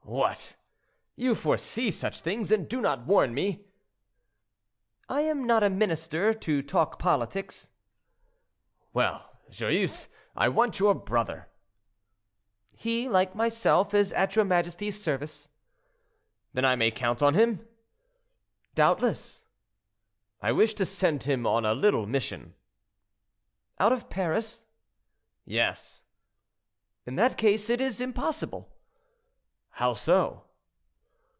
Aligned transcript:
"What! 0.03 0.57
you 1.15 1.33
foresee 1.35 1.89
such 1.89 2.19
things, 2.19 2.51
and 2.51 2.67
do 2.67 2.81
not 2.81 3.05
warn 3.05 3.33
me?" 3.33 3.63
"I 5.07 5.21
am 5.21 5.47
not 5.47 5.63
a 5.63 5.69
minister, 5.69 6.33
to 6.33 6.61
talk 6.61 6.99
politics." 6.99 7.69
"Well, 8.93 9.37
Joyeuse, 9.49 10.09
I 10.35 10.49
want 10.49 10.79
your 10.81 10.93
brother." 10.93 11.47
"He, 12.75 13.07
like 13.07 13.35
myself, 13.35 13.93
is 13.93 14.11
at 14.11 14.35
your 14.35 14.43
majesty's 14.43 15.01
service." 15.01 15.47
"Then 16.51 16.65
I 16.65 16.75
may 16.75 16.91
count 16.91 17.21
on 17.23 17.33
him?" 17.33 17.65
"Doubtless." 18.75 19.45
"I 20.41 20.51
wish 20.51 20.73
to 20.73 20.85
send 20.85 21.23
him 21.23 21.47
on 21.47 21.65
a 21.65 21.73
little 21.73 22.05
mission." 22.05 22.55
"Out 23.79 23.93
of 23.93 24.09
Paris?" 24.09 24.65
"Yes." 25.45 26.03
"In 27.05 27.15
that 27.15 27.37
case, 27.37 27.69
it 27.69 27.79
is 27.79 28.01
impossible." 28.01 28.67
"How 29.75 29.93
so?" 29.93 30.45